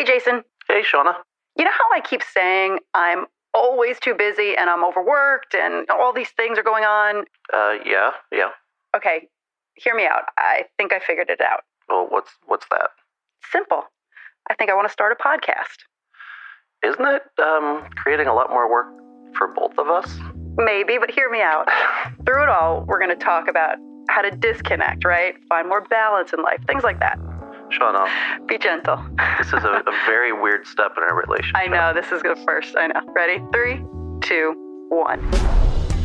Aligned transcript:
Hey, 0.00 0.06
Jason. 0.06 0.42
Hey, 0.66 0.80
Shawna. 0.80 1.12
You 1.58 1.64
know 1.66 1.70
how 1.70 1.94
I 1.94 2.00
keep 2.00 2.22
saying 2.22 2.78
I'm 2.94 3.26
always 3.52 4.00
too 4.00 4.14
busy 4.14 4.54
and 4.56 4.70
I'm 4.70 4.82
overworked 4.82 5.54
and 5.54 5.86
all 5.90 6.14
these 6.14 6.30
things 6.30 6.58
are 6.58 6.62
going 6.62 6.84
on? 6.84 7.26
Uh, 7.52 7.74
yeah, 7.84 8.12
yeah. 8.32 8.48
Okay, 8.96 9.28
hear 9.74 9.94
me 9.94 10.06
out. 10.06 10.22
I 10.38 10.64
think 10.78 10.94
I 10.94 11.00
figured 11.00 11.28
it 11.28 11.42
out. 11.42 11.64
Well, 11.90 12.06
what's 12.08 12.30
what's 12.46 12.64
that? 12.70 12.88
Simple. 13.52 13.82
I 14.48 14.54
think 14.54 14.70
I 14.70 14.74
want 14.74 14.88
to 14.88 14.92
start 14.92 15.12
a 15.12 15.22
podcast. 15.22 15.84
Isn't 16.82 17.06
it 17.06 17.24
um, 17.38 17.84
creating 17.94 18.26
a 18.26 18.32
lot 18.32 18.48
more 18.48 18.70
work 18.70 18.86
for 19.36 19.48
both 19.48 19.76
of 19.76 19.88
us? 19.88 20.18
Maybe, 20.56 20.96
but 20.96 21.10
hear 21.10 21.28
me 21.28 21.42
out. 21.42 21.68
Through 22.24 22.44
it 22.44 22.48
all, 22.48 22.86
we're 22.88 23.00
going 23.00 23.14
to 23.14 23.22
talk 23.22 23.48
about 23.48 23.76
how 24.08 24.22
to 24.22 24.30
disconnect, 24.30 25.04
right? 25.04 25.34
Find 25.50 25.68
more 25.68 25.82
balance 25.82 26.32
in 26.32 26.42
life, 26.42 26.64
things 26.66 26.84
like 26.84 27.00
that. 27.00 27.18
Shawna, 27.70 28.46
Be 28.46 28.58
gentle. 28.58 28.96
this 29.38 29.48
is 29.48 29.64
a, 29.64 29.82
a 29.86 29.92
very 30.06 30.32
weird 30.32 30.66
step 30.66 30.92
in 30.96 31.02
our 31.02 31.14
relationship. 31.14 31.56
I 31.56 31.66
know, 31.66 31.92
this 31.94 32.10
is 32.12 32.22
the 32.22 32.36
first. 32.46 32.74
I 32.76 32.88
know. 32.88 33.00
Ready? 33.14 33.42
Three, 33.52 33.82
two, 34.22 34.54
one. 34.88 35.20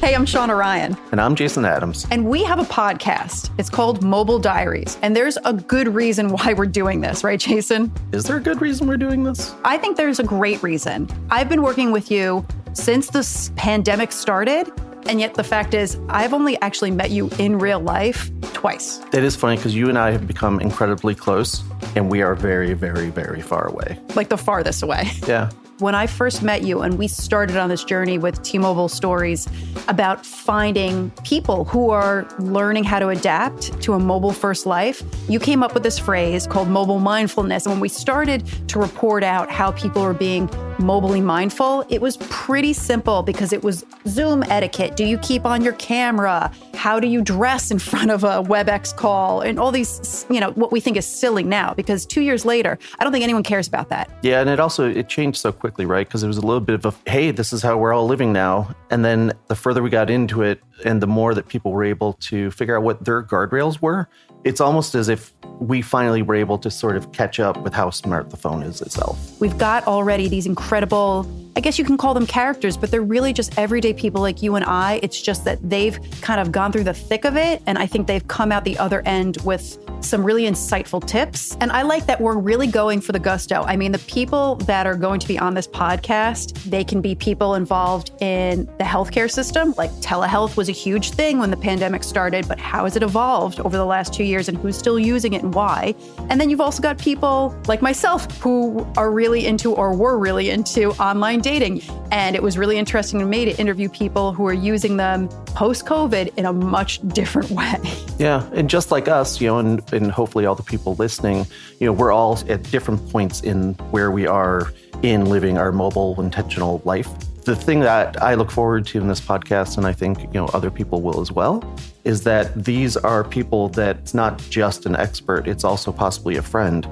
Hey, 0.00 0.14
I'm 0.14 0.24
Shawna 0.24 0.56
Ryan, 0.56 0.96
And 1.10 1.20
I'm 1.20 1.34
Jason 1.34 1.64
Adams. 1.64 2.06
and 2.12 2.28
we 2.28 2.44
have 2.44 2.60
a 2.60 2.64
podcast. 2.64 3.50
It's 3.58 3.68
called 3.68 4.04
Mobile 4.04 4.38
Diaries, 4.38 4.96
and 5.02 5.16
there's 5.16 5.36
a 5.44 5.52
good 5.52 5.88
reason 5.88 6.28
why 6.28 6.52
we're 6.52 6.66
doing 6.66 7.00
this, 7.00 7.24
right, 7.24 7.40
Jason? 7.40 7.92
Is 8.12 8.22
there 8.24 8.36
a 8.36 8.40
good 8.40 8.60
reason 8.60 8.86
we're 8.86 8.96
doing 8.96 9.24
this? 9.24 9.54
I 9.64 9.76
think 9.78 9.96
there's 9.96 10.20
a 10.20 10.24
great 10.24 10.62
reason. 10.62 11.08
I've 11.30 11.48
been 11.48 11.62
working 11.62 11.90
with 11.90 12.10
you 12.12 12.46
since 12.74 13.08
this 13.10 13.50
pandemic 13.56 14.12
started, 14.12 14.70
and 15.06 15.18
yet 15.18 15.34
the 15.34 15.42
fact 15.44 15.74
is, 15.74 15.98
I've 16.08 16.32
only 16.32 16.60
actually 16.60 16.92
met 16.92 17.10
you 17.10 17.28
in 17.40 17.58
real 17.58 17.80
life 17.80 18.30
twice. 18.58 19.00
It 19.12 19.22
is 19.22 19.36
funny 19.36 19.54
because 19.54 19.74
you 19.74 19.88
and 19.88 19.96
I 19.96 20.10
have 20.10 20.26
become 20.26 20.58
incredibly 20.58 21.14
close, 21.14 21.62
and 21.94 22.10
we 22.10 22.22
are 22.22 22.34
very, 22.34 22.74
very, 22.74 23.08
very 23.08 23.40
far 23.40 23.68
away. 23.68 24.00
Like 24.16 24.30
the 24.30 24.36
farthest 24.36 24.82
away. 24.82 25.10
Yeah. 25.28 25.50
When 25.78 25.94
I 25.94 26.08
first 26.08 26.42
met 26.42 26.62
you 26.64 26.80
and 26.80 26.98
we 26.98 27.06
started 27.06 27.56
on 27.56 27.68
this 27.68 27.84
journey 27.84 28.18
with 28.18 28.42
T-Mobile 28.42 28.88
Stories 28.88 29.46
about 29.86 30.26
finding 30.26 31.12
people 31.22 31.66
who 31.66 31.90
are 31.90 32.26
learning 32.40 32.82
how 32.82 32.98
to 32.98 33.08
adapt 33.10 33.80
to 33.82 33.92
a 33.92 33.98
mobile 34.00 34.32
first 34.32 34.66
life, 34.66 35.04
you 35.28 35.38
came 35.38 35.62
up 35.62 35.74
with 35.74 35.84
this 35.84 35.96
phrase 35.96 36.48
called 36.48 36.66
mobile 36.66 36.98
mindfulness. 36.98 37.64
And 37.64 37.74
when 37.74 37.80
we 37.80 37.88
started 37.88 38.44
to 38.70 38.80
report 38.80 39.22
out 39.22 39.52
how 39.52 39.70
people 39.70 40.02
are 40.02 40.14
being 40.14 40.48
mobily 40.78 41.22
mindful, 41.22 41.84
it 41.88 42.00
was 42.00 42.16
pretty 42.16 42.72
simple 42.72 43.22
because 43.22 43.52
it 43.52 43.62
was 43.62 43.84
Zoom 44.08 44.42
etiquette. 44.44 44.96
Do 44.96 45.04
you 45.04 45.18
keep 45.18 45.44
on 45.44 45.62
your 45.62 45.74
camera? 45.74 46.50
How 46.78 47.00
do 47.00 47.08
you 47.08 47.22
dress 47.22 47.72
in 47.72 47.80
front 47.80 48.12
of 48.12 48.22
a 48.22 48.40
WebEx 48.40 48.94
call? 48.94 49.40
And 49.40 49.58
all 49.58 49.72
these, 49.72 50.24
you 50.30 50.38
know, 50.38 50.52
what 50.52 50.70
we 50.70 50.78
think 50.78 50.96
is 50.96 51.04
silly 51.04 51.42
now 51.42 51.74
because 51.74 52.06
two 52.06 52.20
years 52.20 52.44
later, 52.44 52.78
I 53.00 53.02
don't 53.02 53.12
think 53.12 53.24
anyone 53.24 53.42
cares 53.42 53.66
about 53.66 53.88
that. 53.88 54.08
Yeah, 54.22 54.40
and 54.40 54.48
it 54.48 54.60
also 54.60 54.88
it 54.88 55.08
changed 55.08 55.38
so 55.38 55.50
quickly, 55.50 55.86
right? 55.86 56.06
Because 56.06 56.22
it 56.22 56.28
was 56.28 56.36
a 56.36 56.46
little 56.46 56.60
bit 56.60 56.76
of 56.76 56.86
a 56.86 57.10
hey, 57.10 57.32
this 57.32 57.52
is 57.52 57.62
how 57.62 57.76
we're 57.76 57.92
all 57.92 58.06
living 58.06 58.32
now. 58.32 58.72
And 58.90 59.04
then 59.04 59.32
the 59.48 59.56
further 59.56 59.82
we 59.82 59.90
got 59.90 60.08
into 60.08 60.42
it, 60.42 60.62
and 60.84 61.02
the 61.02 61.08
more 61.08 61.34
that 61.34 61.48
people 61.48 61.72
were 61.72 61.82
able 61.82 62.12
to 62.12 62.52
figure 62.52 62.76
out 62.76 62.84
what 62.84 63.04
their 63.04 63.24
guardrails 63.24 63.82
were, 63.82 64.08
it's 64.44 64.60
almost 64.60 64.94
as 64.94 65.08
if 65.08 65.34
we 65.58 65.82
finally 65.82 66.22
were 66.22 66.36
able 66.36 66.58
to 66.58 66.70
sort 66.70 66.96
of 66.96 67.10
catch 67.10 67.40
up 67.40 67.60
with 67.62 67.74
how 67.74 67.90
smart 67.90 68.30
the 68.30 68.36
phone 68.36 68.62
is 68.62 68.80
itself. 68.80 69.18
We've 69.40 69.58
got 69.58 69.84
already 69.88 70.28
these 70.28 70.46
incredible, 70.46 71.24
I 71.58 71.60
guess 71.60 71.76
you 71.76 71.84
can 71.84 71.96
call 71.96 72.14
them 72.14 72.24
characters, 72.24 72.76
but 72.76 72.92
they're 72.92 73.02
really 73.02 73.32
just 73.32 73.58
everyday 73.58 73.92
people 73.92 74.20
like 74.20 74.42
you 74.42 74.54
and 74.54 74.64
I. 74.64 75.00
It's 75.02 75.20
just 75.20 75.44
that 75.44 75.58
they've 75.68 75.98
kind 76.20 76.40
of 76.40 76.52
gone 76.52 76.70
through 76.70 76.84
the 76.84 76.94
thick 76.94 77.24
of 77.24 77.36
it. 77.36 77.60
And 77.66 77.76
I 77.76 77.84
think 77.84 78.06
they've 78.06 78.26
come 78.28 78.52
out 78.52 78.64
the 78.64 78.78
other 78.78 79.02
end 79.04 79.38
with 79.42 79.76
some 80.00 80.24
really 80.24 80.44
insightful 80.44 81.04
tips. 81.04 81.56
And 81.60 81.72
I 81.72 81.82
like 81.82 82.06
that 82.06 82.20
we're 82.20 82.38
really 82.38 82.68
going 82.68 83.00
for 83.00 83.10
the 83.10 83.18
gusto. 83.18 83.62
I 83.62 83.76
mean, 83.76 83.90
the 83.90 83.98
people 83.98 84.54
that 84.66 84.86
are 84.86 84.94
going 84.94 85.18
to 85.18 85.26
be 85.26 85.36
on 85.36 85.54
this 85.54 85.66
podcast, 85.66 86.62
they 86.62 86.84
can 86.84 87.00
be 87.00 87.16
people 87.16 87.56
involved 87.56 88.12
in 88.22 88.66
the 88.78 88.84
healthcare 88.84 89.28
system. 89.28 89.74
Like 89.76 89.90
telehealth 89.94 90.56
was 90.56 90.68
a 90.68 90.72
huge 90.72 91.10
thing 91.10 91.40
when 91.40 91.50
the 91.50 91.56
pandemic 91.56 92.04
started, 92.04 92.46
but 92.46 92.60
how 92.60 92.84
has 92.84 92.94
it 92.94 93.02
evolved 93.02 93.58
over 93.58 93.76
the 93.76 93.84
last 93.84 94.14
two 94.14 94.22
years 94.22 94.48
and 94.48 94.56
who's 94.58 94.78
still 94.78 94.96
using 94.96 95.32
it 95.32 95.42
and 95.42 95.52
why? 95.52 95.96
And 96.28 96.40
then 96.40 96.50
you've 96.50 96.60
also 96.60 96.80
got 96.80 96.98
people 96.98 97.60
like 97.66 97.82
myself 97.82 98.30
who 98.38 98.86
are 98.96 99.10
really 99.10 99.44
into 99.44 99.74
or 99.74 99.92
were 99.92 100.18
really 100.18 100.50
into 100.50 100.92
online 101.02 101.40
dating. 101.48 101.80
And 102.12 102.36
it 102.36 102.42
was 102.42 102.58
really 102.58 102.76
interesting 102.76 103.18
to 103.20 103.24
me 103.24 103.46
to 103.46 103.58
interview 103.58 103.88
people 103.88 104.32
who 104.32 104.46
are 104.46 104.52
using 104.72 104.98
them 104.98 105.28
post 105.54 105.86
COVID 105.86 106.36
in 106.36 106.44
a 106.44 106.52
much 106.52 107.00
different 107.08 107.50
way. 107.60 107.78
Yeah, 108.18 108.46
and 108.52 108.68
just 108.68 108.90
like 108.90 109.08
us, 109.08 109.40
you 109.40 109.48
know, 109.48 109.58
and, 109.58 109.92
and 109.92 110.12
hopefully 110.12 110.44
all 110.44 110.54
the 110.54 110.62
people 110.62 110.94
listening, 110.96 111.46
you 111.80 111.86
know, 111.86 111.92
we're 111.92 112.12
all 112.12 112.38
at 112.48 112.62
different 112.64 113.00
points 113.10 113.40
in 113.40 113.74
where 113.92 114.10
we 114.10 114.26
are 114.26 114.72
in 115.02 115.24
living 115.26 115.56
our 115.56 115.72
mobile 115.72 116.20
intentional 116.20 116.82
life. 116.84 117.08
The 117.44 117.56
thing 117.56 117.80
that 117.80 118.22
I 118.22 118.34
look 118.34 118.50
forward 118.50 118.84
to 118.88 119.00
in 119.00 119.08
this 119.08 119.20
podcast, 119.20 119.78
and 119.78 119.86
I 119.86 119.94
think 119.94 120.20
you 120.20 120.40
know 120.40 120.46
other 120.52 120.70
people 120.70 121.00
will 121.00 121.18
as 121.18 121.32
well, 121.32 121.64
is 122.04 122.24
that 122.24 122.52
these 122.62 122.94
are 122.98 123.24
people 123.24 123.70
that's 123.70 124.12
not 124.12 124.38
just 124.50 124.84
an 124.84 124.94
expert; 124.96 125.48
it's 125.48 125.64
also 125.64 125.90
possibly 125.92 126.36
a 126.36 126.42
friend. 126.42 126.86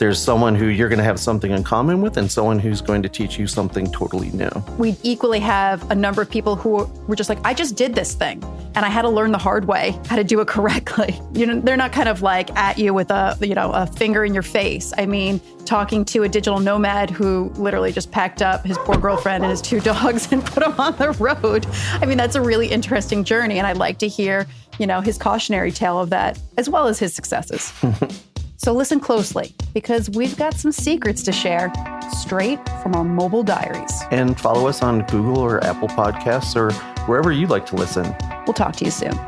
There's 0.00 0.18
someone 0.18 0.54
who 0.54 0.68
you're 0.68 0.88
going 0.88 0.98
to 0.98 1.04
have 1.04 1.20
something 1.20 1.50
in 1.50 1.62
common 1.62 2.00
with, 2.00 2.16
and 2.16 2.32
someone 2.32 2.58
who's 2.58 2.80
going 2.80 3.02
to 3.02 3.08
teach 3.10 3.38
you 3.38 3.46
something 3.46 3.92
totally 3.92 4.30
new. 4.30 4.48
we 4.78 4.96
equally 5.02 5.40
have 5.40 5.90
a 5.90 5.94
number 5.94 6.22
of 6.22 6.30
people 6.30 6.56
who 6.56 6.90
were 7.06 7.14
just 7.14 7.28
like, 7.28 7.38
I 7.44 7.52
just 7.52 7.76
did 7.76 7.94
this 7.94 8.14
thing 8.14 8.42
and 8.74 8.86
I 8.86 8.88
had 8.88 9.02
to 9.02 9.10
learn 9.10 9.30
the 9.30 9.38
hard 9.38 9.66
way 9.66 9.98
how 10.06 10.16
to 10.16 10.24
do 10.24 10.40
it 10.40 10.48
correctly. 10.56 11.20
You 11.34 11.44
know, 11.44 11.60
they're 11.60 11.76
not 11.76 11.92
kind 11.92 12.08
of 12.08 12.22
like 12.22 12.50
at 12.56 12.78
you 12.78 12.94
with 12.94 13.10
a, 13.10 13.36
you 13.42 13.54
know, 13.54 13.72
a 13.72 13.86
finger 13.86 14.24
in 14.24 14.32
your 14.32 14.42
face. 14.42 14.94
I 14.96 15.04
mean, 15.04 15.38
talking 15.66 16.06
to 16.06 16.22
a 16.22 16.30
digital 16.30 16.60
nomad 16.60 17.10
who 17.10 17.52
literally 17.56 17.92
just 17.92 18.10
packed 18.10 18.40
up 18.40 18.64
his 18.64 18.78
poor 18.78 18.96
girlfriend 18.96 19.44
and 19.44 19.50
his 19.50 19.60
two 19.60 19.80
dogs 19.92 20.32
and 20.32 20.42
put 20.42 20.64
them 20.64 20.80
on 20.80 20.96
the 20.96 21.10
road. 21.12 21.66
I 22.00 22.06
mean, 22.06 22.16
that's 22.16 22.36
a 22.36 22.40
really 22.40 22.68
interesting 22.68 23.22
journey. 23.22 23.58
And 23.58 23.66
I'd 23.66 23.76
like 23.76 23.98
to 23.98 24.08
hear, 24.08 24.46
you 24.78 24.86
know, 24.86 25.02
his 25.02 25.18
cautionary 25.18 25.72
tale 25.72 26.00
of 26.00 26.08
that 26.08 26.40
as 26.56 26.70
well 26.70 26.86
as 26.86 26.98
his 26.98 27.12
successes. 27.12 27.70
So 28.62 28.74
listen 28.74 29.00
closely 29.00 29.54
because 29.72 30.10
we've 30.10 30.36
got 30.36 30.52
some 30.52 30.70
secrets 30.70 31.22
to 31.22 31.32
share 31.32 31.72
straight 32.12 32.58
from 32.82 32.94
our 32.94 33.04
mobile 33.04 33.42
diaries. 33.42 34.02
And 34.10 34.38
follow 34.38 34.68
us 34.68 34.82
on 34.82 35.06
Google 35.06 35.38
or 35.38 35.64
Apple 35.64 35.88
Podcasts 35.88 36.54
or 36.54 36.70
wherever 37.06 37.32
you'd 37.32 37.48
like 37.48 37.64
to 37.66 37.76
listen. 37.76 38.14
We'll 38.46 38.52
talk 38.52 38.76
to 38.76 38.84
you 38.84 38.90
soon. 38.90 39.18